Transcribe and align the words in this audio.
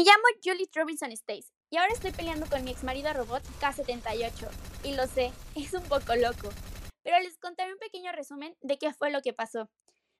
Me 0.00 0.06
llamo 0.06 0.24
Julie 0.42 0.66
Robinson 0.74 1.14
Stace 1.14 1.52
y 1.68 1.76
ahora 1.76 1.92
estoy 1.92 2.12
peleando 2.12 2.46
con 2.46 2.64
mi 2.64 2.70
ex 2.70 2.82
marido 2.84 3.12
robot 3.12 3.42
K78. 3.60 4.48
Y 4.82 4.94
lo 4.94 5.06
sé, 5.06 5.30
es 5.54 5.74
un 5.74 5.82
poco 5.82 6.16
loco. 6.16 6.48
Pero 7.02 7.18
les 7.18 7.36
contaré 7.36 7.74
un 7.74 7.78
pequeño 7.78 8.10
resumen 8.12 8.56
de 8.62 8.78
qué 8.78 8.94
fue 8.94 9.10
lo 9.10 9.20
que 9.20 9.34
pasó. 9.34 9.70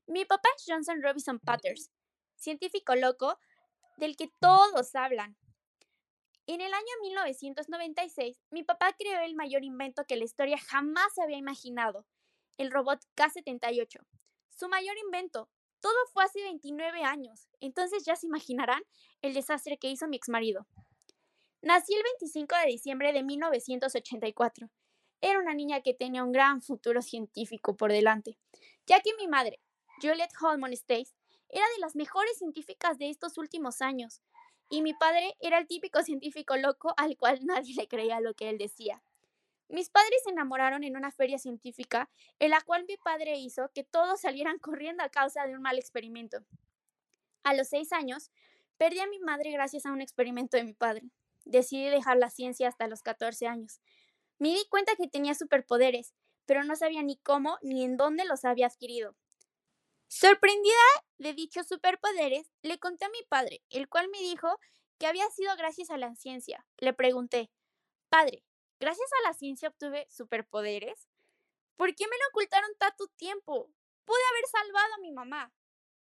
Mi 0.07 0.27
papá 0.27 0.51
es 0.55 0.65
Johnson 0.69 1.03
Robinson 1.03 1.39
Patters, 1.39 1.91
científico 2.37 2.95
loco 2.95 3.39
del 3.97 4.19
que 4.19 4.31
todos 4.39 4.95
hablan. 4.95 5.39
En 6.47 6.61
el 6.61 6.75
año 6.75 6.93
1996, 7.01 8.39
mi 8.51 8.63
papá 8.65 8.95
creó 8.99 9.23
el 9.23 9.35
mayor 9.35 9.65
invento 9.65 10.05
que 10.05 10.17
la 10.17 10.25
historia 10.25 10.59
jamás 10.59 11.15
se 11.15 11.23
había 11.23 11.39
imaginado, 11.39 12.05
el 12.59 12.71
robot 12.71 13.01
K78. 13.17 13.99
Su 14.51 14.69
mayor 14.69 14.99
invento. 14.99 15.49
Todo 15.81 15.95
fue 16.13 16.25
hace 16.25 16.43
29 16.43 17.03
años, 17.05 17.49
entonces 17.61 18.05
ya 18.05 18.17
se 18.17 18.27
imaginarán 18.27 18.83
el 19.23 19.35
desastre 19.35 19.79
que 19.79 19.91
hizo 19.91 20.09
mi 20.09 20.17
exmarido. 20.17 20.67
Nací 21.63 21.95
el 21.95 22.03
25 22.03 22.57
de 22.57 22.67
diciembre 22.67 23.13
de 23.13 23.23
1984. 23.23 24.71
Era 25.21 25.39
una 25.39 25.55
niña 25.55 25.83
que 25.83 25.95
tenía 25.95 26.25
un 26.25 26.33
gran 26.33 26.63
futuro 26.63 27.03
científico 27.03 27.77
por 27.77 27.93
delante, 27.93 28.39
ya 28.87 29.01
que 29.01 29.15
mi 29.17 29.29
madre, 29.29 29.61
Juliet 30.01 30.31
Holman 30.41 30.75
Stace, 30.75 31.15
era 31.49 31.65
de 31.75 31.81
las 31.81 31.97
mejores 31.97 32.39
científicas 32.39 32.99
de 32.99 33.11
estos 33.11 33.37
últimos 33.37 33.83
años, 33.83 34.23
y 34.71 34.83
mi 34.83 34.95
padre 34.95 35.37
era 35.41 35.59
el 35.59 35.67
típico 35.67 36.03
científico 36.03 36.57
loco 36.57 36.95
al 36.97 37.17
cual 37.17 37.41
nadie 37.45 37.75
le 37.75 37.89
creía 37.89 38.21
lo 38.21 38.35
que 38.35 38.49
él 38.49 38.59
decía. 38.59 39.03
Mis 39.71 39.89
padres 39.89 40.21
se 40.25 40.31
enamoraron 40.31 40.83
en 40.83 40.97
una 40.97 41.13
feria 41.13 41.39
científica 41.39 42.11
en 42.41 42.51
la 42.51 42.61
cual 42.61 42.85
mi 42.89 42.97
padre 42.97 43.39
hizo 43.39 43.71
que 43.73 43.85
todos 43.85 44.21
salieran 44.21 44.59
corriendo 44.59 45.05
a 45.05 45.11
causa 45.11 45.47
de 45.47 45.55
un 45.55 45.63
mal 45.63 45.79
experimento. 45.79 46.45
A 47.45 47.55
los 47.55 47.69
seis 47.69 47.93
años, 47.93 48.33
perdí 48.79 48.99
a 48.99 49.07
mi 49.07 49.21
madre 49.21 49.53
gracias 49.53 49.87
a 49.87 49.93
un 49.93 50.01
experimento 50.01 50.57
de 50.57 50.65
mi 50.65 50.75
padre. 50.75 51.05
Decidí 51.45 51.89
dejar 51.89 52.17
la 52.17 52.31
ciencia 52.31 52.67
hasta 52.67 52.89
los 52.89 53.03
14 53.03 53.47
años. 53.47 53.81
Me 54.41 54.49
di 54.49 54.67
cuenta 54.69 54.97
que 54.97 55.07
tenía 55.07 55.35
superpoderes, 55.35 56.15
pero 56.47 56.65
no 56.65 56.75
sabía 56.75 57.05
ni 57.05 57.17
cómo 57.19 57.57
ni 57.63 57.85
en 57.85 57.97
dónde 57.97 58.25
los 58.25 58.45
había 58.45 58.67
adquirido. 58.67 59.15
Sorprendida 60.09 60.75
de 61.19 61.33
dichos 61.33 61.69
superpoderes, 61.69 62.51
le 62.63 62.81
conté 62.81 63.05
a 63.05 63.11
mi 63.11 63.23
padre, 63.29 63.63
el 63.71 63.89
cual 63.89 64.09
me 64.09 64.19
dijo 64.19 64.59
que 64.99 65.07
había 65.07 65.31
sido 65.31 65.55
gracias 65.57 65.91
a 65.91 65.97
la 65.97 66.17
ciencia. 66.17 66.67
Le 66.79 66.93
pregunté, 66.93 67.53
Padre, 68.09 68.43
¿gracias 68.81 69.11
a 69.13 69.29
la 69.29 69.35
ciencia 69.35 69.69
obtuve 69.69 70.07
superpoderes? 70.11 71.09
¿Por 71.77 71.95
qué 71.95 72.05
me 72.07 72.17
lo 72.17 72.29
ocultaron 72.31 72.71
tanto 72.79 73.07
tiempo? 73.17 73.71
Pude 74.05 74.19
haber 74.33 74.45
salvado 74.51 74.95
a 74.95 75.01
mi 75.01 75.13
mamá. 75.13 75.53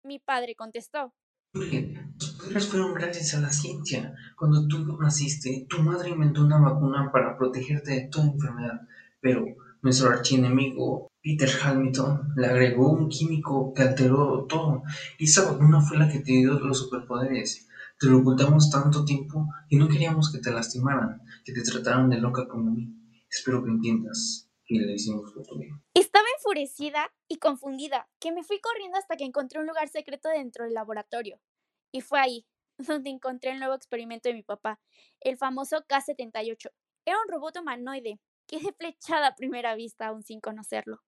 Mi 0.02 0.18
padre 0.18 0.54
contestó. 0.54 1.12
Tus 1.52 2.32
poderes 2.34 2.68
fueron 2.68 2.94
gracias 2.94 3.34
a 3.34 3.40
la 3.40 3.50
ciencia. 3.50 4.14
Cuando 4.38 4.68
tú 4.68 4.98
naciste, 5.00 5.66
tu 5.68 5.82
madre 5.82 6.10
inventó 6.10 6.44
una 6.44 6.60
vacuna 6.60 7.10
para 7.10 7.36
protegerte 7.36 7.92
de 7.92 8.08
toda 8.08 8.26
enfermedad. 8.26 8.82
Pero 9.20 9.44
nuestro 9.82 10.10
archienemigo, 10.10 11.10
Peter 11.22 11.48
Hamilton, 11.62 12.34
le 12.36 12.46
agregó 12.46 12.92
un 12.92 13.08
químico 13.08 13.72
que 13.74 13.82
alteró 13.82 14.44
todo. 14.46 14.82
Y 15.18 15.24
esa 15.24 15.50
vacuna 15.50 15.80
fue 15.80 15.98
la 15.98 16.08
que 16.08 16.20
te 16.20 16.32
dio 16.32 16.58
los 16.60 16.78
superpoderes. 16.78 17.68
Te 17.98 18.08
lo 18.08 18.18
ocultamos 18.18 18.70
tanto 18.70 19.06
tiempo 19.06 19.48
y 19.70 19.76
no 19.76 19.88
queríamos 19.88 20.30
que 20.30 20.38
te 20.38 20.50
lastimaran, 20.50 21.22
que 21.44 21.54
te 21.54 21.62
trataran 21.62 22.10
de 22.10 22.18
loca 22.18 22.46
como 22.46 22.70
mí. 22.70 22.94
Espero 23.30 23.64
que 23.64 23.70
entiendas 23.70 24.50
que 24.66 24.74
le 24.74 24.92
hicimos 24.92 25.32
lo. 25.34 25.42
Estaba 25.94 26.26
enfurecida 26.36 27.10
y 27.26 27.38
confundida, 27.38 28.08
que 28.20 28.32
me 28.32 28.42
fui 28.42 28.60
corriendo 28.60 28.98
hasta 28.98 29.16
que 29.16 29.24
encontré 29.24 29.60
un 29.60 29.66
lugar 29.66 29.88
secreto 29.88 30.28
dentro 30.28 30.64
del 30.64 30.74
laboratorio. 30.74 31.40
Y 31.90 32.02
fue 32.02 32.20
ahí 32.20 32.46
donde 32.78 33.08
encontré 33.08 33.52
el 33.52 33.60
nuevo 33.60 33.74
experimento 33.74 34.28
de 34.28 34.34
mi 34.34 34.42
papá, 34.42 34.78
el 35.20 35.38
famoso 35.38 35.82
K-78. 35.88 36.70
Era 37.06 37.16
un 37.24 37.32
robot 37.32 37.56
humanoide. 37.58 38.20
Quedé 38.46 38.72
flechada 38.72 39.28
a 39.28 39.34
primera 39.34 39.74
vista, 39.74 40.08
aún 40.08 40.22
sin 40.22 40.40
conocerlo. 40.40 41.02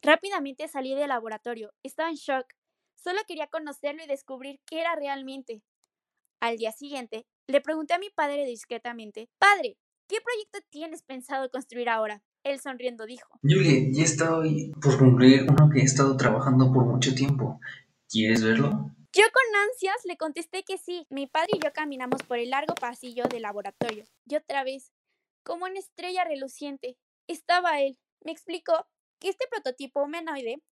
Rápidamente 0.00 0.68
salí 0.68 0.94
del 0.94 1.08
laboratorio. 1.08 1.72
Estaba 1.82 2.08
en 2.08 2.14
shock. 2.14 2.46
Solo 2.94 3.18
quería 3.26 3.48
conocerlo 3.48 4.04
y 4.04 4.06
descubrir 4.06 4.60
qué 4.64 4.80
era 4.80 4.94
realmente. 4.94 5.62
Al 6.40 6.56
día 6.56 6.72
siguiente, 6.72 7.26
le 7.46 7.60
pregunté 7.60 7.92
a 7.92 7.98
mi 7.98 8.08
padre 8.08 8.46
discretamente, 8.46 9.28
Padre, 9.38 9.76
¿qué 10.08 10.16
proyecto 10.22 10.58
tienes 10.70 11.02
pensado 11.02 11.50
construir 11.50 11.90
ahora? 11.90 12.22
Él 12.44 12.58
sonriendo 12.58 13.04
dijo, 13.04 13.38
Julie, 13.42 13.92
ya 13.92 14.04
estoy 14.04 14.72
por 14.80 14.98
concluir 14.98 15.42
uno 15.42 15.68
que 15.70 15.80
he 15.80 15.84
estado 15.84 16.16
trabajando 16.16 16.72
por 16.72 16.86
mucho 16.86 17.14
tiempo. 17.14 17.60
¿Quieres 18.08 18.42
verlo? 18.42 18.90
Yo 19.12 19.24
con 19.32 19.60
ansias 19.68 19.96
le 20.04 20.16
contesté 20.16 20.62
que 20.62 20.78
sí. 20.78 21.06
Mi 21.10 21.26
padre 21.26 21.50
y 21.58 21.62
yo 21.62 21.72
caminamos 21.74 22.22
por 22.22 22.38
el 22.38 22.48
largo 22.48 22.74
pasillo 22.74 23.24
del 23.24 23.42
laboratorio. 23.42 24.04
Y 24.24 24.36
otra 24.36 24.64
vez, 24.64 24.92
como 25.42 25.66
una 25.66 25.78
estrella 25.78 26.24
reluciente, 26.24 26.96
estaba 27.26 27.82
él. 27.82 27.98
Me 28.24 28.32
explicó 28.32 28.86
que 29.18 29.28
este 29.28 29.46
prototipo 29.50 30.02
humanoide 30.02 30.62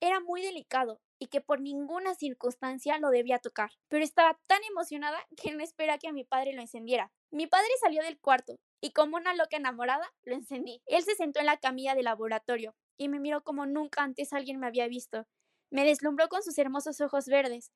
era 0.00 0.18
muy 0.18 0.42
delicado 0.42 1.00
y 1.22 1.28
que 1.28 1.40
por 1.40 1.60
ninguna 1.60 2.16
circunstancia 2.16 2.98
lo 2.98 3.10
debía 3.10 3.38
tocar. 3.38 3.70
Pero 3.86 4.02
estaba 4.02 4.40
tan 4.48 4.58
emocionada 4.64 5.24
que 5.40 5.52
no 5.52 5.62
esperaba 5.62 5.96
que 5.96 6.08
a 6.08 6.12
mi 6.12 6.24
padre 6.24 6.52
lo 6.52 6.60
encendiera. 6.60 7.12
Mi 7.30 7.46
padre 7.46 7.68
salió 7.80 8.02
del 8.02 8.18
cuarto 8.18 8.58
y 8.80 8.90
como 8.90 9.18
una 9.18 9.32
loca 9.32 9.56
enamorada 9.56 10.12
lo 10.24 10.34
encendí. 10.34 10.82
Él 10.84 11.04
se 11.04 11.14
sentó 11.14 11.38
en 11.38 11.46
la 11.46 11.58
camilla 11.58 11.94
del 11.94 12.06
laboratorio 12.06 12.74
y 12.96 13.08
me 13.08 13.20
miró 13.20 13.44
como 13.44 13.66
nunca 13.66 14.02
antes 14.02 14.32
alguien 14.32 14.58
me 14.58 14.66
había 14.66 14.88
visto. 14.88 15.28
Me 15.70 15.84
deslumbró 15.84 16.28
con 16.28 16.42
sus 16.42 16.58
hermosos 16.58 17.00
ojos 17.00 17.26
verdes 17.26 17.70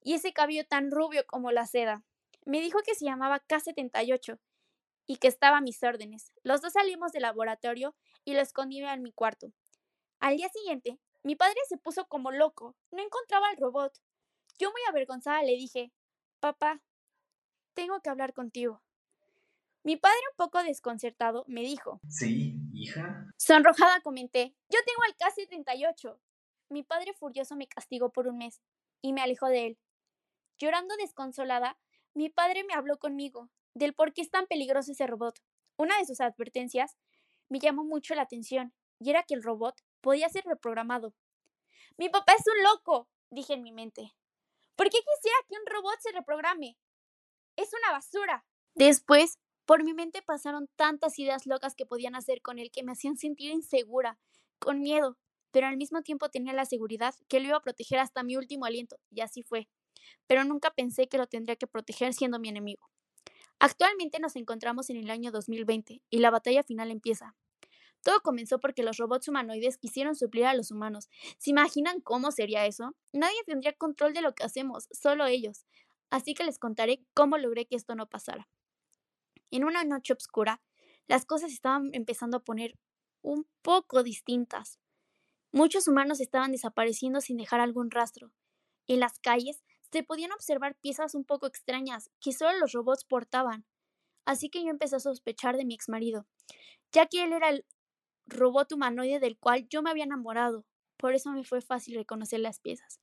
y 0.00 0.14
ese 0.14 0.32
cabello 0.32 0.64
tan 0.64 0.92
rubio 0.92 1.26
como 1.26 1.50
la 1.50 1.66
seda. 1.66 2.04
Me 2.44 2.60
dijo 2.60 2.78
que 2.86 2.94
se 2.94 3.04
llamaba 3.04 3.42
K78 3.48 4.38
y 5.08 5.16
que 5.16 5.26
estaba 5.26 5.56
a 5.56 5.60
mis 5.60 5.82
órdenes. 5.82 6.30
Los 6.44 6.62
dos 6.62 6.74
salimos 6.74 7.10
del 7.10 7.22
laboratorio 7.22 7.96
y 8.24 8.34
lo 8.34 8.40
escondí 8.42 8.78
en 8.78 9.02
mi 9.02 9.10
cuarto. 9.10 9.48
Al 10.20 10.36
día 10.36 10.48
siguiente, 10.50 11.00
mi 11.22 11.36
padre 11.36 11.58
se 11.68 11.76
puso 11.76 12.06
como 12.08 12.30
loco. 12.30 12.76
No 12.90 13.02
encontraba 13.02 13.48
al 13.48 13.56
robot. 13.56 13.92
Yo 14.58 14.70
muy 14.70 14.80
avergonzada 14.88 15.42
le 15.42 15.52
dije, 15.52 15.92
Papá, 16.40 16.82
tengo 17.74 18.00
que 18.00 18.10
hablar 18.10 18.32
contigo. 18.32 18.82
Mi 19.84 19.96
padre, 19.96 20.20
un 20.30 20.36
poco 20.36 20.62
desconcertado, 20.62 21.44
me 21.48 21.62
dijo, 21.62 22.00
Sí, 22.08 22.56
hija. 22.72 23.26
Sonrojada 23.36 24.00
comenté, 24.00 24.54
yo 24.68 24.78
tengo 24.86 25.02
al 25.02 25.16
K78. 25.16 26.18
Mi 26.68 26.82
padre 26.82 27.12
furioso 27.14 27.56
me 27.56 27.66
castigó 27.66 28.12
por 28.12 28.28
un 28.28 28.38
mes 28.38 28.62
y 29.00 29.12
me 29.12 29.22
alejó 29.22 29.46
de 29.46 29.66
él. 29.66 29.78
Llorando 30.58 30.96
desconsolada, 30.96 31.78
mi 32.14 32.28
padre 32.28 32.64
me 32.64 32.74
habló 32.74 32.98
conmigo 32.98 33.50
del 33.74 33.94
por 33.94 34.12
qué 34.12 34.22
es 34.22 34.30
tan 34.30 34.46
peligroso 34.46 34.92
ese 34.92 35.06
robot. 35.06 35.40
Una 35.76 35.98
de 35.98 36.06
sus 36.06 36.20
advertencias 36.20 36.96
me 37.48 37.58
llamó 37.58 37.84
mucho 37.84 38.14
la 38.14 38.22
atención 38.22 38.72
y 38.98 39.10
era 39.10 39.24
que 39.24 39.34
el 39.34 39.42
robot 39.42 39.82
podía 40.02 40.28
ser 40.28 40.44
reprogramado. 40.44 41.14
Mi 41.96 42.08
papá 42.10 42.34
es 42.34 42.44
un 42.46 42.62
loco, 42.62 43.08
dije 43.30 43.54
en 43.54 43.62
mi 43.62 43.72
mente. 43.72 44.14
¿Por 44.76 44.90
qué 44.90 44.98
quisiera 44.98 45.36
que 45.48 45.56
un 45.56 45.66
robot 45.66 45.98
se 46.00 46.12
reprograme? 46.12 46.76
Es 47.56 47.70
una 47.72 47.92
basura. 47.92 48.44
Después, 48.74 49.38
por 49.64 49.84
mi 49.84 49.94
mente 49.94 50.22
pasaron 50.22 50.68
tantas 50.76 51.18
ideas 51.18 51.46
locas 51.46 51.74
que 51.74 51.86
podían 51.86 52.14
hacer 52.14 52.42
con 52.42 52.58
él 52.58 52.70
que 52.70 52.82
me 52.82 52.92
hacían 52.92 53.16
sentir 53.16 53.50
insegura, 53.50 54.18
con 54.58 54.80
miedo, 54.80 55.18
pero 55.50 55.66
al 55.66 55.76
mismo 55.76 56.02
tiempo 56.02 56.30
tenía 56.30 56.52
la 56.52 56.64
seguridad 56.64 57.14
que 57.28 57.40
lo 57.40 57.48
iba 57.48 57.56
a 57.56 57.62
proteger 57.62 57.98
hasta 57.98 58.22
mi 58.22 58.36
último 58.36 58.64
aliento, 58.64 58.98
y 59.10 59.20
así 59.20 59.42
fue. 59.42 59.68
Pero 60.26 60.44
nunca 60.44 60.72
pensé 60.74 61.08
que 61.08 61.18
lo 61.18 61.26
tendría 61.26 61.56
que 61.56 61.66
proteger 61.66 62.14
siendo 62.14 62.38
mi 62.38 62.48
enemigo. 62.48 62.88
Actualmente 63.60 64.18
nos 64.18 64.34
encontramos 64.34 64.90
en 64.90 64.96
el 64.96 65.10
año 65.10 65.30
2020 65.30 66.02
y 66.10 66.18
la 66.18 66.30
batalla 66.30 66.64
final 66.64 66.90
empieza. 66.90 67.36
Todo 68.02 68.20
comenzó 68.20 68.58
porque 68.58 68.82
los 68.82 68.96
robots 68.96 69.28
humanoides 69.28 69.78
quisieron 69.78 70.16
suplir 70.16 70.46
a 70.46 70.54
los 70.54 70.70
humanos. 70.70 71.08
¿Se 71.38 71.50
imaginan 71.50 72.00
cómo 72.00 72.32
sería 72.32 72.66
eso? 72.66 72.96
Nadie 73.12 73.42
tendría 73.46 73.72
control 73.74 74.12
de 74.12 74.22
lo 74.22 74.34
que 74.34 74.44
hacemos, 74.44 74.88
solo 74.90 75.26
ellos. 75.26 75.64
Así 76.10 76.34
que 76.34 76.44
les 76.44 76.58
contaré 76.58 77.04
cómo 77.14 77.38
logré 77.38 77.66
que 77.66 77.76
esto 77.76 77.94
no 77.94 78.08
pasara. 78.08 78.48
En 79.50 79.64
una 79.64 79.84
noche 79.84 80.14
oscura, 80.14 80.60
las 81.06 81.24
cosas 81.24 81.52
estaban 81.52 81.90
empezando 81.92 82.38
a 82.38 82.44
poner 82.44 82.78
un 83.22 83.46
poco 83.62 84.02
distintas. 84.02 84.78
Muchos 85.52 85.86
humanos 85.86 86.20
estaban 86.20 86.52
desapareciendo 86.52 87.20
sin 87.20 87.36
dejar 87.36 87.60
algún 87.60 87.90
rastro. 87.90 88.32
En 88.88 88.98
las 88.98 89.18
calles 89.20 89.62
se 89.92 90.02
podían 90.02 90.32
observar 90.32 90.74
piezas 90.74 91.14
un 91.14 91.24
poco 91.24 91.46
extrañas 91.46 92.10
que 92.20 92.32
solo 92.32 92.58
los 92.58 92.72
robots 92.72 93.04
portaban. 93.04 93.64
Así 94.24 94.48
que 94.48 94.64
yo 94.64 94.70
empecé 94.70 94.96
a 94.96 95.00
sospechar 95.00 95.56
de 95.56 95.64
mi 95.64 95.74
exmarido, 95.74 96.26
ya 96.92 97.06
que 97.06 97.22
él 97.24 97.32
era 97.32 97.50
el 97.50 97.64
robot 98.26 98.72
humanoide 98.72 99.20
del 99.20 99.38
cual 99.38 99.68
yo 99.68 99.82
me 99.82 99.90
había 99.90 100.04
enamorado. 100.04 100.64
Por 100.96 101.14
eso 101.14 101.30
me 101.32 101.44
fue 101.44 101.60
fácil 101.60 101.94
reconocer 101.94 102.40
las 102.40 102.60
piezas. 102.60 103.00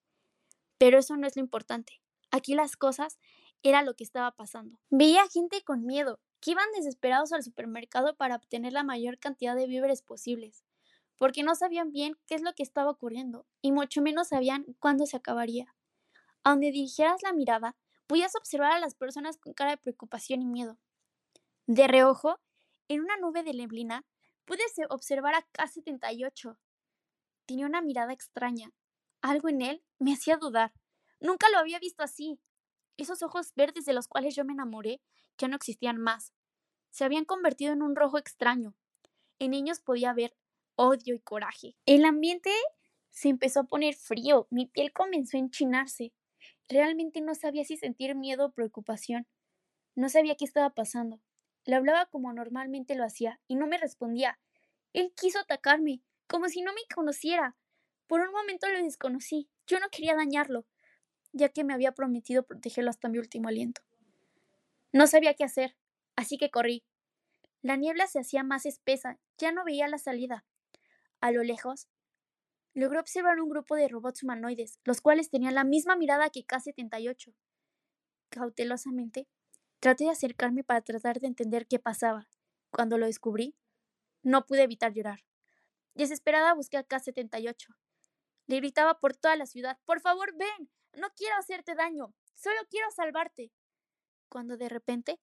Pero 0.78 1.00
eso 1.00 1.18
no 1.18 1.28
es 1.28 1.36
lo 1.36 1.42
importante. 1.42 2.02
Aquí 2.32 2.56
las 2.56 2.78
cosas 2.78 3.20
era 3.64 3.84
lo 3.84 3.96
que 3.96 4.04
estaba 4.04 4.32
pasando. 4.32 4.80
Veía 4.90 5.28
gente 5.28 5.64
con 5.64 5.86
miedo, 5.86 6.20
que 6.40 6.52
iban 6.52 6.72
desesperados 6.76 7.34
al 7.34 7.44
supermercado 7.44 8.16
para 8.16 8.36
obtener 8.36 8.74
la 8.74 8.84
mayor 8.84 9.20
cantidad 9.20 9.56
de 9.56 9.68
víveres 9.68 10.02
posibles, 10.02 10.64
porque 11.18 11.44
no 11.44 11.56
sabían 11.56 11.92
bien 11.92 12.14
qué 12.28 12.36
es 12.36 12.42
lo 12.42 12.54
que 12.54 12.64
estaba 12.64 12.92
ocurriendo, 12.92 13.46
y 13.62 13.74
mucho 13.74 14.02
menos 14.02 14.30
sabían 14.30 14.66
cuándo 14.80 15.06
se 15.06 15.18
acabaría. 15.18 15.76
A 16.44 16.52
donde 16.52 16.72
dirigieras 16.72 17.22
la 17.24 17.34
mirada, 17.34 17.76
Podías 18.10 18.36
observar 18.36 18.72
a 18.72 18.80
las 18.80 18.96
personas 18.96 19.38
con 19.38 19.54
cara 19.54 19.70
de 19.70 19.78
preocupación 19.78 20.42
y 20.42 20.48
miedo. 20.48 20.80
De 21.68 21.88
reojo, 21.88 22.40
en 22.88 23.02
una 23.02 23.18
nube 23.18 23.44
de 23.44 23.54
neblina, 23.54 24.04
pude 24.50 24.64
observar 24.90 25.36
a 25.36 25.44
K-78. 25.44 26.58
Tenía 27.46 27.68
una 27.68 27.84
mirada 27.84 28.14
extraña. 28.14 28.72
Algo 29.22 29.48
en 29.48 29.62
él 29.62 29.84
me 30.00 30.14
hacía 30.14 30.38
dudar. 30.38 30.74
Nunca 31.20 31.52
lo 31.52 31.60
había 31.60 31.78
visto 31.78 32.02
así. 32.02 32.40
Esos 32.98 33.22
ojos 33.22 33.54
verdes 33.54 33.86
de 33.86 33.94
los 33.94 34.08
cuales 34.08 34.36
yo 34.36 34.44
me 34.46 34.54
enamoré 34.54 35.02
ya 35.38 35.48
no 35.48 35.56
existían 35.56 35.98
más. 35.98 36.34
Se 36.90 37.04
habían 37.04 37.26
convertido 37.26 37.74
en 37.74 37.84
un 37.84 37.96
rojo 37.96 38.18
extraño. 38.18 38.76
En 39.38 39.54
ellos 39.54 39.82
podía 39.82 40.14
ver 40.14 40.36
odio 40.76 41.14
y 41.14 41.20
coraje. 41.20 41.76
El 41.86 42.04
ambiente 42.04 42.50
se 43.12 43.30
empezó 43.30 43.60
a 43.60 43.66
poner 43.66 43.94
frío, 43.94 44.48
mi 44.50 44.66
piel 44.66 44.92
comenzó 44.92 45.38
a 45.38 45.42
enchinarse. 45.42 46.12
Realmente 46.68 47.22
no 47.22 47.36
sabía 47.36 47.66
si 47.66 47.78
sentir 47.78 48.16
miedo 48.16 48.48
o 48.48 48.52
preocupación. 48.52 49.28
No 49.94 50.10
sabía 50.10 50.36
qué 50.36 50.46
estaba 50.46 50.72
pasando. 50.72 51.22
Le 51.70 51.76
hablaba 51.76 52.08
como 52.08 52.34
normalmente 52.34 52.96
lo 52.96 53.06
hacía 53.06 53.40
y 53.48 53.54
no 53.54 53.68
me 53.68 53.78
respondía. 53.78 54.40
Él 54.92 55.14
quiso 55.16 55.38
atacarme, 55.38 56.02
como 56.26 56.50
si 56.50 56.64
no 56.64 56.74
me 56.74 56.82
conociera. 56.92 57.56
Por 58.08 58.22
un 58.22 58.32
momento 58.32 58.68
lo 58.70 58.82
desconocí. 58.82 59.52
Yo 59.68 59.80
no 59.80 59.86
quería 59.92 60.16
dañarlo, 60.16 60.66
ya 61.32 61.50
que 61.50 61.64
me 61.64 61.76
había 61.76 61.92
prometido 61.92 62.42
protegerlo 62.42 62.90
hasta 62.90 63.08
mi 63.08 63.20
último 63.20 63.50
aliento. 63.50 63.84
No 64.92 65.06
sabía 65.06 65.36
qué 65.36 65.44
hacer, 65.44 65.78
así 66.16 66.40
que 66.40 66.50
corrí. 66.50 66.84
La 67.62 67.76
niebla 67.76 68.08
se 68.08 68.18
hacía 68.18 68.42
más 68.42 68.66
espesa, 68.66 69.20
ya 69.38 69.52
no 69.52 69.64
veía 69.64 69.88
la 69.88 70.00
salida. 70.00 70.48
A 71.22 71.30
lo 71.30 71.44
lejos, 71.44 71.88
logró 72.74 73.00
observar 73.00 73.40
un 73.40 73.50
grupo 73.50 73.76
de 73.76 73.90
robots 73.90 74.24
humanoides, 74.24 74.80
los 74.86 75.02
cuales 75.02 75.30
tenían 75.30 75.54
la 75.54 75.66
misma 75.66 75.96
mirada 75.96 76.32
que 76.32 76.46
K-78. 76.46 77.36
Cautelosamente, 78.30 79.28
traté 79.80 80.06
de 80.06 80.12
acercarme 80.12 80.64
para 80.64 80.82
tratar 80.82 81.20
de 81.20 81.28
entender 81.28 81.68
qué 81.68 81.80
pasaba. 81.80 82.28
Cuando 82.72 82.98
lo 82.98 83.06
descubrí, 83.06 83.56
no 84.24 84.46
pude 84.46 84.64
evitar 84.64 84.94
llorar. 84.94 85.26
Desesperada 85.96 86.54
busqué 86.54 86.78
a 86.78 86.84
K-78. 86.84 87.76
Le 88.48 88.56
gritaba 88.58 89.00
por 89.00 89.16
toda 89.16 89.36
la 89.36 89.46
ciudad, 89.46 89.78
por 89.86 90.02
favor, 90.02 90.36
ven, 90.36 90.70
no 90.94 91.08
quiero 91.16 91.36
hacerte 91.38 91.76
daño, 91.76 92.14
solo 92.34 92.58
quiero 92.70 92.90
salvarte. 92.92 93.52
Cuando 94.28 94.58
de 94.58 94.70
repente, 94.70 95.20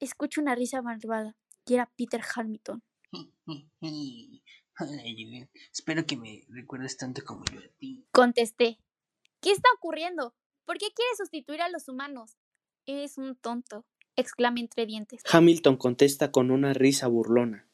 escucho 0.00 0.40
una 0.40 0.54
risa 0.54 0.82
malvada, 0.82 1.36
y 1.64 1.74
era 1.74 1.92
Peter 1.96 2.22
Hamilton. 2.34 2.82
espero 5.72 6.06
que 6.06 6.16
me 6.16 6.44
recuerdes 6.48 6.96
tanto 6.96 7.22
como 7.24 7.44
yo 7.46 7.60
a 7.60 7.68
ti. 7.78 8.06
Contesté. 8.12 8.78
¿Qué 9.40 9.52
está 9.52 9.68
ocurriendo? 9.76 10.34
¿Por 10.64 10.78
qué 10.78 10.88
quieres 10.94 11.18
sustituir 11.18 11.62
a 11.62 11.68
los 11.68 11.88
humanos? 11.88 12.36
Eres 12.88 13.18
un 13.18 13.34
tonto, 13.34 13.84
exclamé 14.14 14.60
entre 14.60 14.86
dientes. 14.86 15.20
Hamilton 15.28 15.76
contesta 15.76 16.30
con 16.30 16.52
una 16.52 16.72
risa 16.72 17.08
burlona. 17.08 17.68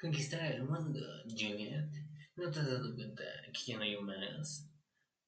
Conquistar 0.00 0.50
el 0.50 0.64
mundo, 0.64 1.00
Juliet. 1.28 1.88
¿No 2.34 2.50
te 2.50 2.58
has 2.58 2.66
dado 2.66 2.92
cuenta 2.96 3.22
que 3.52 3.72
ya 3.72 3.76
no 3.76 3.84
hay 3.84 3.94
humanos? 3.94 4.68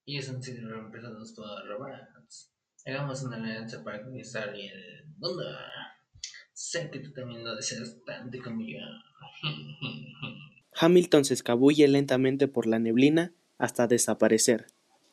Ellos 0.04 0.28
han 0.28 0.42
sido 0.42 0.68
reemplazados 0.68 1.32
por 1.32 1.46
robots. 1.68 2.52
Hagamos 2.84 3.22
una 3.22 3.36
alianza 3.36 3.84
para 3.84 4.02
conquistar 4.02 4.52
el 4.52 5.06
mundo. 5.18 5.44
Sé 6.52 6.90
que 6.90 6.98
tú 6.98 7.12
también 7.12 7.44
lo 7.44 7.54
deseas 7.54 7.96
tanto 8.04 8.36
como 8.42 8.62
yo. 8.62 8.78
Hamilton 10.74 11.24
se 11.24 11.34
escabulle 11.34 11.86
lentamente 11.86 12.48
por 12.48 12.66
la 12.66 12.80
neblina 12.80 13.32
hasta 13.58 13.86
desaparecer. 13.86 14.66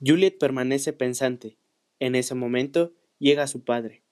Juliet 0.04 0.40
permanece 0.40 0.92
pensante. 0.92 1.60
En 2.04 2.16
ese 2.16 2.36
momento 2.36 2.92
llega 3.18 3.48
su 3.48 3.64
padre. 3.64 4.04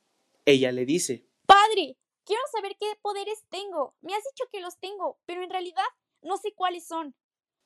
Ella 0.46 0.72
le 0.72 0.86
dice 0.86 1.28
Padre, 1.46 1.98
quiero 2.24 2.42
saber 2.50 2.78
qué 2.80 2.86
poderes 3.02 3.44
tengo. 3.50 3.98
Me 4.00 4.14
has 4.14 4.24
dicho 4.24 4.50
que 4.50 4.62
los 4.62 4.80
tengo, 4.80 5.20
pero 5.26 5.44
en 5.44 5.50
realidad 5.50 5.84
no 6.22 6.38
sé 6.38 6.54
cuáles 6.56 6.88
son. 6.88 7.14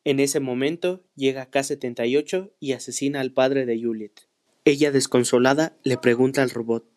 En 0.03 0.19
ese 0.19 0.39
momento 0.39 1.03
llega 1.13 1.51
K-78 1.51 2.53
y 2.59 2.71
asesina 2.71 3.19
al 3.21 3.33
padre 3.33 3.67
de 3.67 3.79
Juliet. 3.79 4.27
Ella, 4.63 4.91
desconsolada, 4.91 5.77
le 5.83 5.99
pregunta 5.99 6.41
al 6.41 6.49
robot 6.49 6.89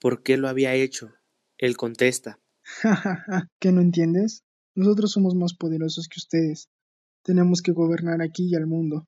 por 0.00 0.24
qué 0.24 0.36
lo 0.36 0.48
había 0.48 0.74
hecho. 0.74 1.12
Él 1.58 1.76
contesta 1.76 2.40
Ja, 2.64 3.48
¿qué 3.60 3.70
no 3.70 3.82
entiendes? 3.82 4.42
Nosotros 4.74 5.12
somos 5.12 5.36
más 5.36 5.54
poderosos 5.54 6.08
que 6.08 6.18
ustedes. 6.18 6.70
Tenemos 7.22 7.62
que 7.62 7.70
gobernar 7.70 8.20
aquí 8.20 8.48
y 8.50 8.56
al 8.56 8.66
mundo. 8.66 9.06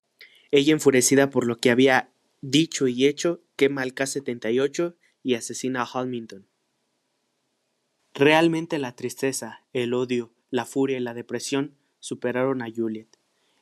Ella, 0.53 0.73
enfurecida 0.73 1.31
por 1.31 1.49
lo 1.49 1.57
que 1.57 1.73
había 1.73 2.13
dicho 2.41 2.87
y 2.87 3.07
hecho, 3.07 3.43
quema 3.57 3.83
al 3.83 3.95
K-78 3.95 4.95
y 5.23 5.35
asesina 5.35 5.83
a 5.83 5.89
Hamilton. 5.93 6.47
Realmente 8.15 8.79
la 8.79 8.95
tristeza, 8.95 9.65
el 9.73 9.93
odio, 9.93 10.33
la 10.51 10.65
furia 10.65 10.97
y 10.97 11.01
la 11.01 11.15
depresión 11.15 11.75
superaron 11.99 12.63
a 12.63 12.71
Juliet. 12.75 13.09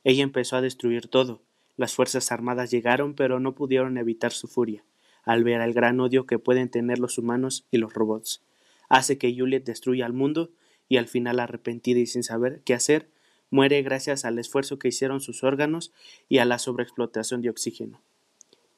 Ella 0.04 0.22
empezó 0.22 0.56
a 0.56 0.60
destruir 0.60 1.08
todo. 1.08 1.42
Las 1.76 1.94
Fuerzas 1.94 2.30
Armadas 2.30 2.70
llegaron, 2.70 3.14
pero 3.14 3.40
no 3.40 3.54
pudieron 3.54 3.96
evitar 3.98 4.32
su 4.32 4.46
furia, 4.46 4.84
al 5.24 5.42
ver 5.42 5.60
el 5.60 5.72
gran 5.72 5.98
odio 5.98 6.26
que 6.26 6.38
pueden 6.38 6.68
tener 6.68 6.98
los 6.98 7.18
humanos 7.18 7.66
y 7.70 7.78
los 7.78 7.94
robots. 7.94 8.42
Hace 8.88 9.18
que 9.18 9.34
Juliet 9.36 9.64
destruya 9.64 10.06
al 10.06 10.12
mundo 10.12 10.52
y 10.88 10.98
al 10.98 11.08
final 11.08 11.40
arrepentida 11.40 11.98
y 11.98 12.06
sin 12.06 12.22
saber 12.22 12.62
qué 12.64 12.74
hacer, 12.74 13.08
muere 13.50 13.82
gracias 13.82 14.24
al 14.24 14.38
esfuerzo 14.38 14.78
que 14.78 14.88
hicieron 14.88 15.20
sus 15.20 15.42
órganos 15.42 15.92
y 16.28 16.38
a 16.38 16.44
la 16.44 16.58
sobreexplotación 16.58 17.40
de 17.40 17.50
oxígeno. 17.50 18.02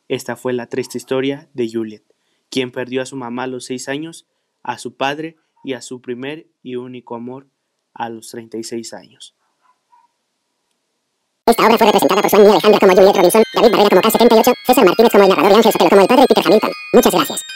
Esta 0.08 0.36
fue 0.36 0.52
la 0.52 0.66
triste 0.68 0.98
historia 0.98 1.48
de 1.54 1.70
Juliet, 1.70 2.04
quien 2.50 2.70
perdió 2.70 3.02
a 3.02 3.06
su 3.06 3.16
mamá 3.16 3.44
a 3.44 3.48
los 3.48 3.64
seis 3.64 3.88
años, 3.88 4.26
a 4.62 4.78
su 4.78 4.96
padre 4.96 5.36
y 5.64 5.72
a 5.72 5.82
su 5.82 6.00
primer 6.00 6.46
y 6.62 6.76
único 6.76 7.16
amor 7.16 7.48
a 7.92 8.08
los 8.08 8.28
36 8.28 8.92
años. 8.92 9.34
Esta 11.46 11.64
obra 11.64 11.78
fue 11.78 11.86
representada 11.86 12.22
por 12.22 12.30
Sueño 12.30 12.50
Alejandra 12.50 12.80
como 12.80 12.92
Juliet 12.92 13.16
Robinson, 13.16 13.42
David 13.54 13.70
Barrera 13.70 13.88
como 13.88 14.02
K-78, 14.02 14.54
César 14.66 14.84
Martínez 14.84 15.12
como 15.12 15.24
el 15.24 15.30
narrador 15.30 15.52
y 15.52 15.54
Ángel 15.54 15.72
Sotelo 15.72 15.90
como 15.90 16.02
el 16.02 16.08
padre 16.08 16.22
y 16.24 16.26
Peter 16.26 16.44
Hamilton. 16.46 16.72
Muchas 16.92 17.14
gracias. 17.14 17.55